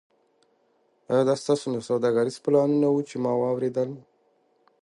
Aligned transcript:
ایا 1.09 1.23
دا 1.27 1.35
ستاسو 1.43 1.67
سوداګریز 1.89 2.37
پلانونه 2.45 2.87
وو 2.89 3.01
چې 3.09 3.15
ما 3.23 3.31
اوریدل 3.39 3.89